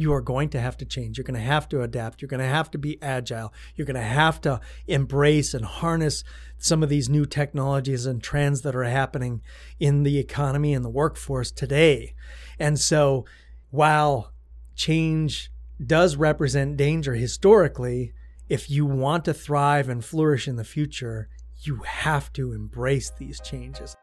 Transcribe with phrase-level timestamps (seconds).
[0.00, 1.18] you are going to have to change.
[1.18, 2.22] You're going to have to adapt.
[2.22, 3.52] You're going to have to be agile.
[3.76, 6.24] You're going to have to embrace and harness
[6.58, 9.42] some of these new technologies and trends that are happening
[9.78, 12.14] in the economy and the workforce today.
[12.58, 13.26] And so
[13.70, 14.32] while
[14.74, 15.52] change
[15.84, 18.12] does represent danger historically,
[18.48, 21.28] if you want to thrive and flourish in the future,
[21.62, 23.96] you have to embrace these changes.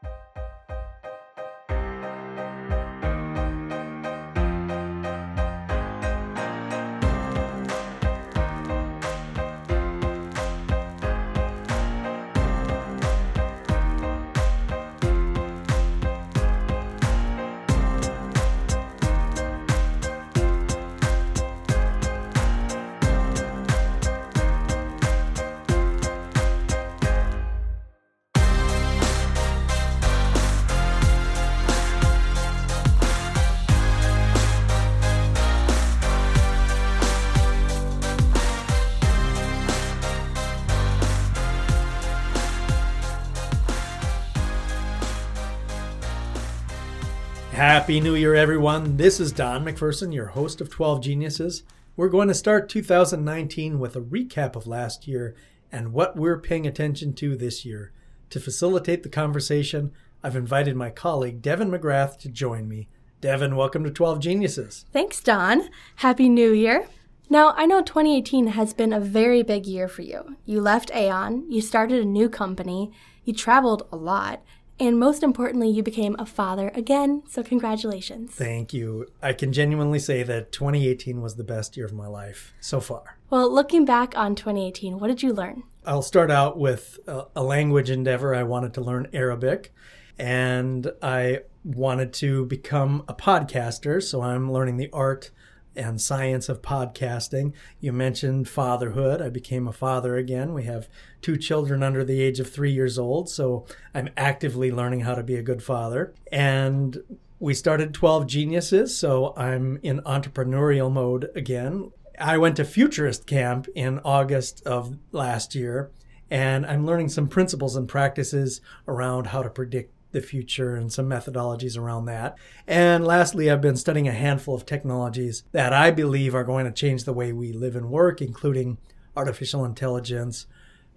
[47.58, 48.98] Happy New Year, everyone.
[48.98, 51.64] This is Don MacPherson, your host of 12 Geniuses.
[51.96, 55.36] We're going to start 2019 with a recap of last year
[55.72, 57.92] and what we're paying attention to this year.
[58.30, 59.92] To facilitate the conversation,
[60.22, 62.90] I've invited my colleague, Devon McGrath, to join me.
[63.22, 64.86] Devon, welcome to 12 Geniuses.
[64.94, 65.68] Thanks, Don.
[65.96, 66.88] Happy New Year.
[67.28, 70.38] Now, I know 2018 has been a very big year for you.
[70.46, 72.92] You left Aon, you started a new company,
[73.26, 74.44] you traveled a lot,
[74.80, 77.24] and most importantly, you became a father again.
[77.28, 78.32] So, congratulations.
[78.32, 79.08] Thank you.
[79.22, 83.18] I can genuinely say that 2018 was the best year of my life so far.
[83.30, 85.64] Well, looking back on 2018, what did you learn?
[85.86, 88.36] I'll start out with a, a language endeavor.
[88.36, 89.74] I wanted to learn Arabic
[90.20, 94.02] and I wanted to become a podcaster.
[94.02, 95.32] So, I'm learning the art
[95.78, 97.54] and science of podcasting.
[97.80, 99.22] You mentioned fatherhood.
[99.22, 100.54] I became a father again.
[100.54, 100.90] We have
[101.22, 105.24] two children under the age of three years old, so I'm actively learning how to
[105.24, 106.14] be a good father.
[106.32, 106.98] And
[107.40, 111.92] we started 12 Geniuses, so I'm in entrepreneurial mode again.
[112.20, 115.92] I went to Futurist Camp in August of last year,
[116.32, 121.08] and I'm learning some principles and practices around how to predict the future and some
[121.08, 122.38] methodologies around that.
[122.66, 126.72] And lastly, I've been studying a handful of technologies that I believe are going to
[126.72, 128.80] change the way we live and work, including
[129.16, 130.48] artificial intelligence,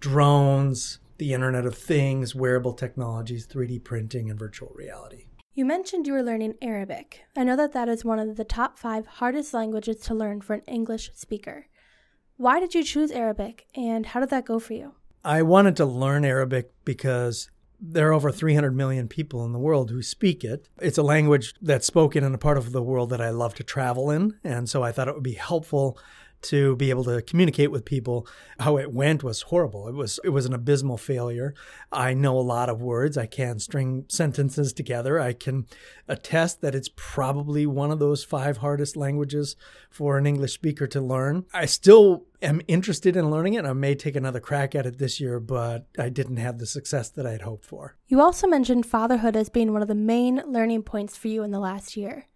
[0.00, 5.26] drones, the Internet of Things, wearable technologies, 3D printing, and virtual reality.
[5.52, 7.24] You mentioned you were learning Arabic.
[7.36, 10.54] I know that that is one of the top five hardest languages to learn for
[10.54, 11.66] an English speaker.
[12.38, 14.94] Why did you choose Arabic, and how did that go for you?
[15.22, 19.90] I wanted to learn Arabic because there are over 300 million people in the world
[19.90, 20.68] who speak it.
[20.80, 23.64] It's a language that's spoken in a part of the world that I love to
[23.64, 24.38] travel in.
[24.44, 25.98] And so I thought it would be helpful
[26.42, 28.26] to be able to communicate with people.
[28.58, 29.88] How it went was horrible.
[29.88, 31.54] It was it was an abysmal failure.
[31.92, 33.16] I know a lot of words.
[33.16, 35.20] I can string sentences together.
[35.20, 35.66] I can
[36.08, 39.56] attest that it's probably one of those five hardest languages
[39.90, 41.46] for an English speaker to learn.
[41.52, 43.64] I still am interested in learning it.
[43.64, 47.10] I may take another crack at it this year, but I didn't have the success
[47.10, 47.96] that I'd hoped for.
[48.08, 51.50] You also mentioned fatherhood as being one of the main learning points for you in
[51.50, 52.26] the last year.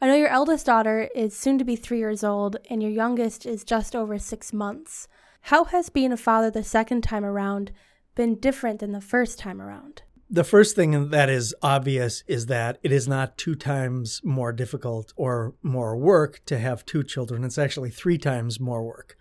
[0.00, 3.44] I know your eldest daughter is soon to be three years old, and your youngest
[3.44, 5.08] is just over six months.
[5.42, 7.72] How has being a father the second time around
[8.14, 10.02] been different than the first time around?
[10.30, 15.14] The first thing that is obvious is that it is not two times more difficult
[15.16, 17.44] or more work to have two children.
[17.44, 19.16] It's actually three times more work.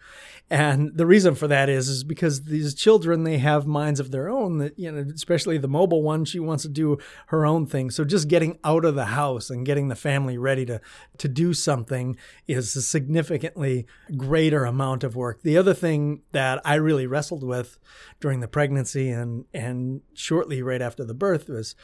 [0.50, 4.30] And the reason for that is is because these children they have minds of their
[4.30, 6.98] own that you know especially the mobile one she wants to do
[7.28, 7.90] her own thing.
[7.90, 10.80] So just getting out of the house and getting the family ready to
[11.18, 15.42] to do something is a significantly greater amount of work.
[15.42, 17.78] The other thing that I really wrestled with
[18.22, 21.76] during the pregnancy and and shortly right after the birth was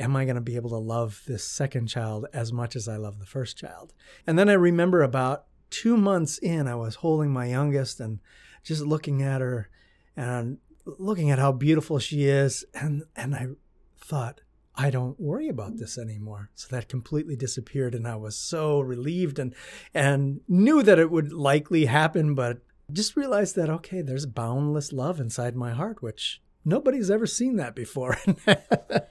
[0.00, 2.96] am I going to be able to love this second child as much as I
[2.96, 3.92] love the first child?
[4.26, 8.20] And then I remember about two months in, I was holding my youngest and
[8.62, 9.68] just looking at her
[10.16, 12.64] and looking at how beautiful she is.
[12.74, 13.48] And, and I
[13.98, 14.40] thought,
[14.74, 16.50] I don't worry about this anymore.
[16.54, 17.94] So that completely disappeared.
[17.94, 19.54] And I was so relieved and,
[19.92, 22.58] and knew that it would likely happen, but
[22.90, 27.74] just realized that, okay, there's boundless love inside my heart, which nobody's ever seen that
[27.74, 28.18] before.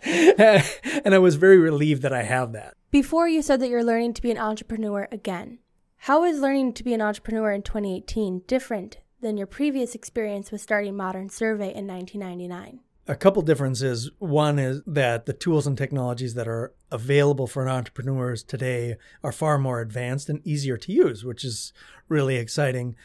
[0.06, 2.75] and I was very relieved that I have that.
[2.92, 5.59] Before you said that you're learning to be an entrepreneur again.
[5.98, 10.62] How is learning to be an entrepreneur in 2018 different than your previous experience with
[10.62, 12.80] starting Modern Survey in 1999?
[13.07, 14.09] a couple differences.
[14.19, 19.57] One is that the tools and technologies that are available for entrepreneurs today are far
[19.57, 21.74] more advanced and easier to use, which is
[22.07, 22.95] really exciting.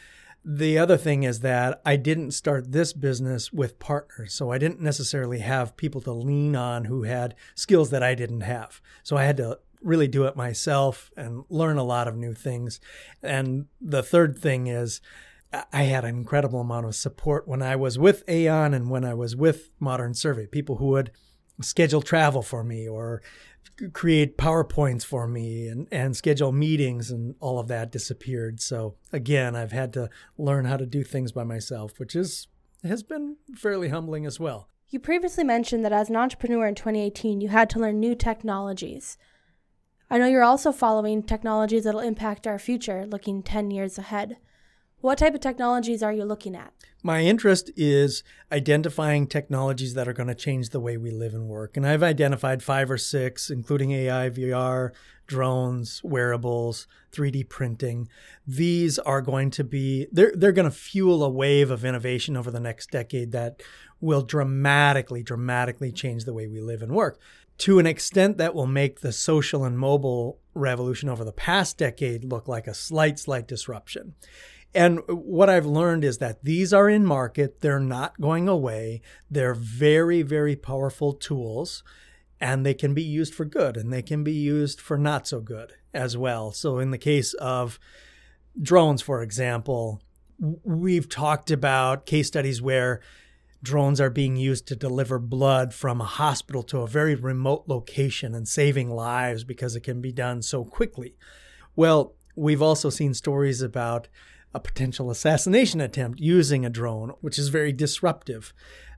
[0.49, 4.33] The other thing is that I didn't start this business with partners.
[4.33, 8.41] So I didn't necessarily have people to lean on who had skills that I didn't
[8.41, 8.81] have.
[9.03, 12.79] So I had to really do it myself and learn a lot of new things.
[13.21, 15.01] And the third thing is,
[15.73, 19.13] I had an incredible amount of support when I was with Aon and when I
[19.13, 20.45] was with Modern Survey.
[20.45, 21.11] People who would
[21.59, 23.21] schedule travel for me or
[23.93, 28.59] create PowerPoints for me and, and schedule meetings and all of that disappeared.
[28.59, 32.47] So again, I've had to learn how to do things by myself, which is
[32.83, 34.69] has been fairly humbling as well.
[34.89, 39.17] You previously mentioned that as an entrepreneur in 2018, you had to learn new technologies.
[40.09, 44.37] I know you're also following technologies that'll impact our future, looking 10 years ahead.
[44.99, 46.73] What type of technologies are you looking at?
[47.03, 51.47] My interest is identifying technologies that are going to change the way we live and
[51.47, 51.77] work.
[51.77, 54.91] And I've identified five or six, including AI, VR,
[55.27, 58.09] drones, wearables, 3D printing.
[58.47, 62.49] These are going to be, they're, they're going to fuel a wave of innovation over
[62.49, 63.61] the next decade that
[64.01, 67.19] will dramatically, dramatically change the way we live and work
[67.59, 72.23] to an extent that will make the social and mobile revolution over the past decade
[72.23, 74.13] look like a slight, slight disruption.
[74.77, 79.01] And what I've learned is that these are in market, they're not going away.
[79.27, 81.83] They're very, very powerful tools,
[82.39, 85.39] and they can be used for good and they can be used for not so
[85.39, 86.51] good as well.
[86.51, 87.79] So, in the case of
[88.61, 89.99] drones, for example,
[90.63, 93.01] we've talked about case studies where
[93.63, 98.35] drones are being used to deliver blood from a hospital to a very remote location
[98.35, 101.15] and saving lives because it can be done so quickly.
[101.75, 104.07] Well, we've also seen stories about
[104.53, 108.53] a potential assassination attempt using a drone, which is very disruptive.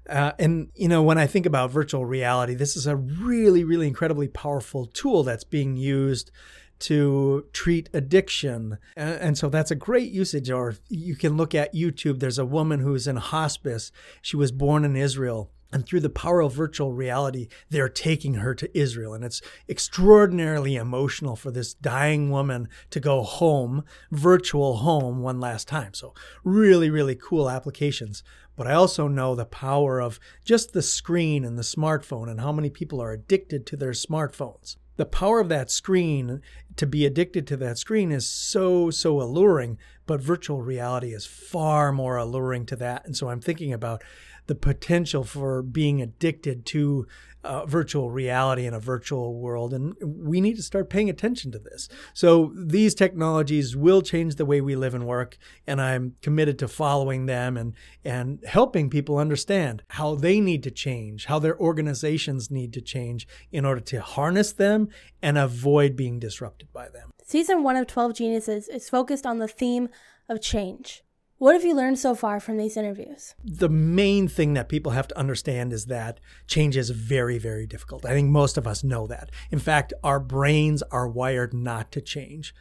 [0.10, 3.88] Uh, and, you know, when I think about virtual reality, this is a really, really
[3.88, 6.32] incredibly powerful tool that's being used
[6.80, 8.78] to treat addiction.
[8.96, 10.50] And, so that's a great usage.
[10.50, 12.20] Or you can look at YouTube.
[12.20, 13.92] There's a woman who's in hospice.
[14.22, 15.52] She was born in Israel.
[15.72, 19.14] And through the power of virtual reality, they're taking her to Israel.
[19.14, 25.68] And it's extraordinarily emotional for this dying woman to go home, virtual home, one last
[25.68, 25.94] time.
[25.94, 26.14] So,
[26.44, 28.24] really, really cool applications.
[28.56, 32.52] But I also know the power of just the screen and the smartphone and how
[32.52, 34.76] many people are addicted to their smartphones.
[34.98, 36.42] The power of that screen,
[36.76, 39.78] to be addicted to that screen, is so, so alluring.
[40.06, 43.06] But virtual reality is far more alluring to that.
[43.06, 44.04] And so I'm thinking about
[44.50, 47.06] the potential for being addicted to
[47.44, 49.74] uh, virtual reality in a virtual world.
[49.76, 51.88] And we need to start paying attention to this.
[52.16, 55.38] So these technologies will change the way we live and work.
[55.68, 60.72] And I'm committed to following them and, and helping people understand how they need to
[60.72, 64.90] change, how their organizations need to change in order to harness them
[65.22, 67.12] and avoid being disrupted by them.
[67.24, 69.90] Season one of 12 Geniuses is focused on the theme
[70.28, 71.04] of change.
[71.40, 73.34] What have you learned so far from these interviews?
[73.46, 78.06] The main thing that people have to understand is that change is very, very difficult.
[78.06, 79.32] I think most of us know that.
[79.50, 82.54] In fact, our brains are wired not to change.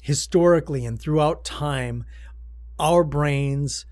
[0.00, 2.06] Historically and throughout time,
[2.78, 3.84] our brains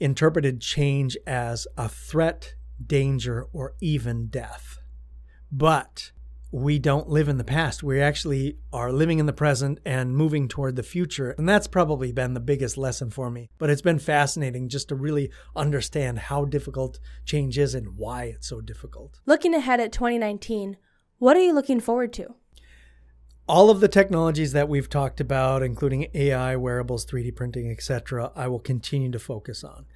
[0.00, 4.80] interpreted change as a threat, danger, or even death.
[5.52, 6.10] But
[6.52, 7.82] we don't live in the past.
[7.82, 11.30] We actually are living in the present and moving toward the future.
[11.38, 13.50] And that's probably been the biggest lesson for me.
[13.58, 18.48] But it's been fascinating just to really understand how difficult change is and why it's
[18.48, 19.20] so difficult.
[19.26, 20.76] Looking ahead at 2019,
[21.18, 22.34] what are you looking forward to?
[23.46, 28.48] All of the technologies that we've talked about, including AI, wearables, 3D printing, etc., I
[28.48, 29.86] will continue to focus on.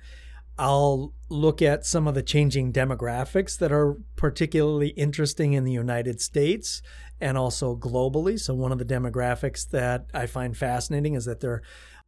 [0.59, 6.21] I'll look at some of the changing demographics that are particularly interesting in the United
[6.21, 6.81] States
[7.21, 8.39] and also globally.
[8.39, 11.63] So, one of the demographics that I find fascinating is that there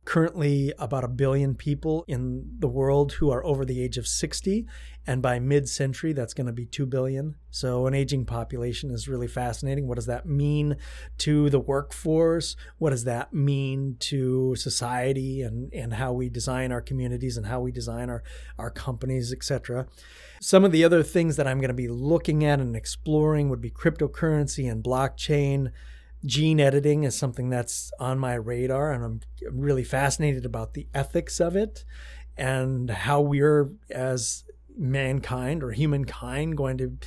[0.07, 4.65] currently about a billion people in the world who are over the age of 60
[5.07, 7.35] and by mid-century that's going to be 2 billion.
[7.51, 9.87] So an aging population is really fascinating.
[9.87, 10.77] What does that mean
[11.19, 12.57] to the workforce?
[12.79, 17.61] What does that mean to society and, and how we design our communities and how
[17.61, 18.23] we design our,
[18.59, 19.87] our companies etc
[20.41, 23.61] some of the other things that i'm going to be looking at and exploring would
[23.61, 25.71] be cryptocurrency and blockchain
[26.27, 31.41] gene editing is something that's on my radar, and I'm really fascinated about the ethics
[31.41, 31.85] of it
[32.37, 34.45] and how we're, as
[34.77, 36.99] mankind or humankind, going to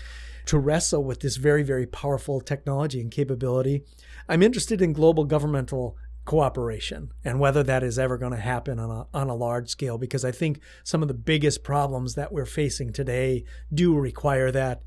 [0.50, 3.84] to wrestle with this very, very powerful technology and capability.
[4.28, 5.96] I'm interested in global governmental
[6.26, 10.00] cooperation and whether that is ever going to happen on a, on a large scale
[10.00, 14.82] because I think some of the biggest problems that we're facing today do require that.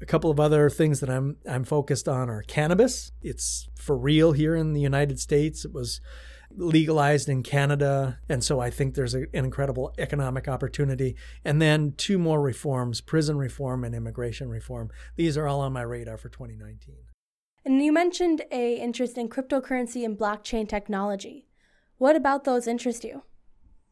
[0.00, 3.12] A couple of other things that I'm I'm focused on are cannabis.
[3.22, 5.64] It's for real here in the United States.
[5.64, 6.00] It was
[6.56, 11.16] legalized in Canada, and so I think there's a, an incredible economic opportunity.
[11.44, 14.90] And then two more reforms: prison reform and immigration reform.
[15.16, 16.96] These are all on my radar for 2019.
[17.64, 21.46] And you mentioned a interest in cryptocurrency and blockchain technology.
[21.98, 23.24] What about those interest you?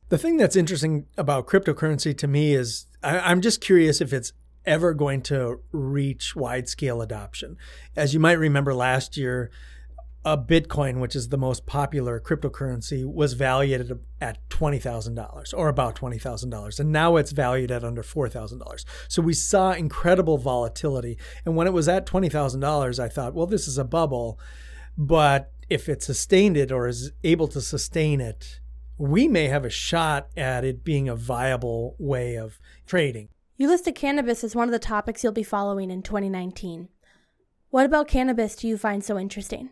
[0.08, 4.32] The thing that's interesting about cryptocurrency to me is I, am just curious if it's
[4.68, 7.56] ever going to reach wide scale adoption.
[7.96, 9.50] As you might remember last year,
[10.24, 16.80] a Bitcoin, which is the most popular cryptocurrency, was valued at $20,000 or about $20,000.
[16.80, 18.84] And now it's valued at under $4,000.
[19.08, 21.16] So we saw incredible volatility.
[21.46, 24.38] And when it was at $20,000, I thought, well, this is a bubble.
[24.98, 28.60] But if it sustained it or is able to sustain it,
[28.98, 33.28] we may have a shot at it being a viable way of trading.
[33.60, 36.88] You listed cannabis as one of the topics you'll be following in 2019.
[37.70, 39.70] What about cannabis do you find so interesting?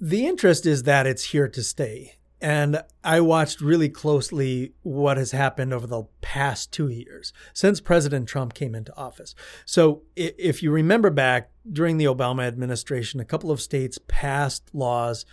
[0.00, 2.14] The interest is that it's here to stay.
[2.40, 8.26] And I watched really closely what has happened over the past two years since President
[8.26, 9.34] Trump came into office.
[9.66, 15.26] So, if you remember back during the Obama administration, a couple of states passed laws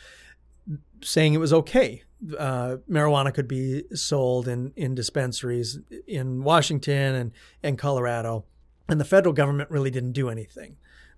[1.01, 2.03] saying it was okay.
[2.37, 7.31] Uh, marijuana could be sold in, in dispensaries in Washington and,
[7.63, 8.45] and Colorado.
[8.87, 10.77] And the federal government really didn't do anything.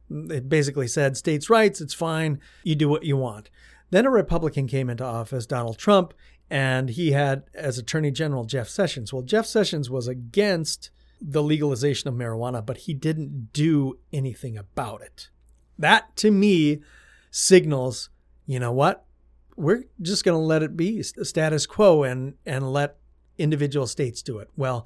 [0.10, 3.50] It basically said states' rights, it's fine, you do what you want.
[3.90, 6.14] Then a Republican came into office, Donald Trump,
[6.50, 9.12] and he had as Attorney General Jeff Sessions.
[9.12, 10.90] Well, Jeff Sessions was against
[11.22, 15.30] the legalization of marijuana, but he didn't do anything about it.
[15.80, 16.82] That to me
[17.32, 18.10] signals,
[18.46, 19.06] you know what?
[19.56, 22.98] We're just going to let it be status quo and and let
[23.38, 24.50] individual states do it.
[24.56, 24.86] Well,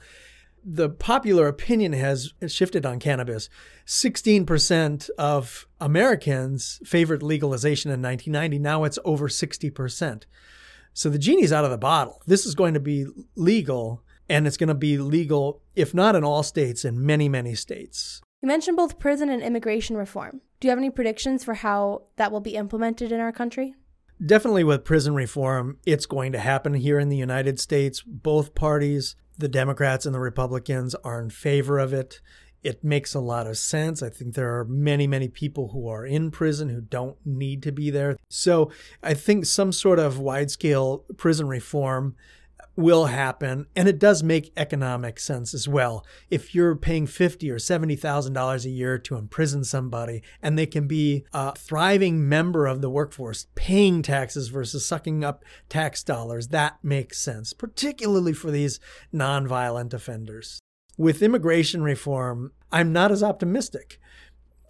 [0.69, 3.50] the popular opinion has shifted on cannabis.
[3.86, 8.59] 16% of Americans favored legalization in 1990.
[8.59, 10.24] Now it's over 60%.
[10.93, 12.21] So the genie's out of the bottle.
[12.25, 13.05] This is going to be
[13.36, 17.55] legal, and it's going to be legal, if not in all states, in many, many
[17.55, 18.21] states.
[18.41, 20.41] You mentioned both prison and immigration reform.
[20.59, 23.75] Do you have any predictions for how that will be implemented in our country?
[24.24, 28.01] Definitely with prison reform, it's going to happen here in the United States.
[28.01, 32.21] Both parties the Democrats and the Republicans are in favor of it.
[32.63, 34.01] It makes a lot of sense.
[34.01, 37.71] I think there are many, many people who are in prison who don't need to
[37.71, 38.17] be there.
[38.29, 38.71] So
[39.03, 42.15] I think some sort of wide scale prison reform
[42.77, 47.57] will happen and it does make economic sense as well if you're paying 50 or
[47.57, 52.67] 70 thousand dollars a year to imprison somebody and they can be a thriving member
[52.67, 58.51] of the workforce paying taxes versus sucking up tax dollars that makes sense particularly for
[58.51, 58.79] these
[59.12, 60.60] nonviolent offenders
[60.98, 64.00] with immigration reform i'm not as optimistic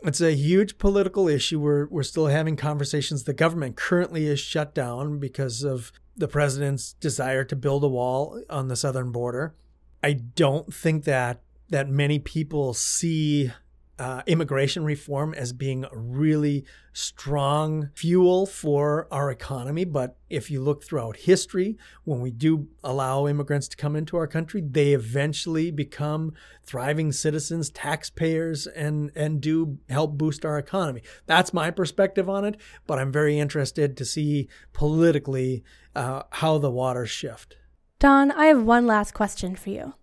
[0.03, 1.59] it's a huge political issue.
[1.59, 3.23] We're, we're still having conversations.
[3.23, 8.41] The government currently is shut down because of the president's desire to build a wall
[8.49, 9.55] on the southern border.
[10.03, 13.51] I don't think that that many people see
[13.99, 16.63] uh, immigration reform as being a really
[16.93, 19.85] strong fuel for our economy.
[19.85, 24.27] But if you look throughout history, when we do allow immigrants to come into our
[24.27, 31.01] country, they eventually become thriving citizens, taxpayers, and, and do help boost our economy.
[31.25, 32.57] That's my perspective on it.
[32.85, 35.63] But I'm very interested to see politically
[35.95, 37.57] uh, how the waters shift.
[37.99, 39.95] Don, I have one last question for you.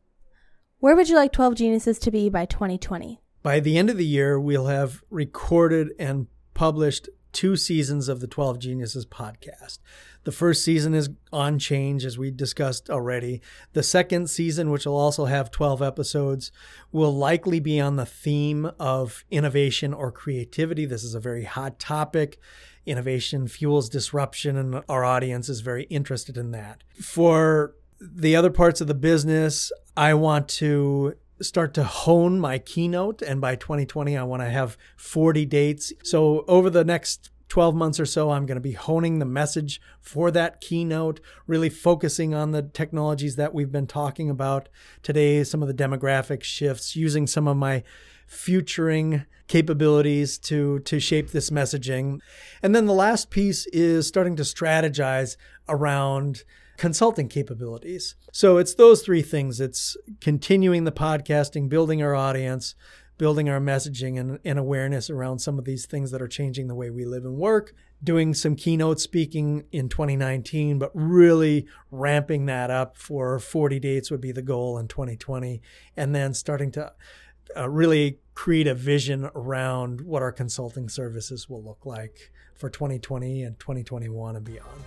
[0.80, 3.20] Where would you like 12 Geniuses to be by 2020?
[3.44, 8.26] By the end of the year, we'll have recorded and published two seasons of the
[8.26, 9.80] 12 Geniuses podcast.
[10.22, 13.42] The first season is on change, as we discussed already.
[13.74, 16.52] The second season, which will also have 12 episodes,
[16.90, 20.86] will likely be on the theme of innovation or creativity.
[20.86, 22.38] This is a very hot topic.
[22.86, 26.82] Innovation fuels disruption, and our audience is very interested in that.
[26.98, 33.22] For the other parts of the business, I want to start to hone my keynote.
[33.22, 35.92] And by 2020, I want to have 40 dates.
[36.02, 39.80] So over the next 12 months or so, I'm going to be honing the message
[40.00, 44.68] for that keynote, really focusing on the technologies that we've been talking about
[45.02, 47.84] today, some of the demographic shifts, using some of my
[48.26, 52.18] futuring capabilities to to shape this messaging.
[52.62, 55.36] And then the last piece is starting to strategize
[55.68, 56.44] around
[56.76, 58.16] consulting capabilities.
[58.32, 59.60] So it's those three things.
[59.60, 62.74] It's continuing the podcasting, building our audience,
[63.16, 66.74] building our messaging and, and, awareness around some of these things that are changing the
[66.74, 72.70] way we live and work, doing some keynote speaking in 2019, but really ramping that
[72.70, 75.62] up for 40 dates would be the goal in 2020.
[75.96, 76.92] And then starting to
[77.56, 83.42] uh, really create a vision around what our consulting services will look like for 2020
[83.42, 84.82] and 2021 and beyond.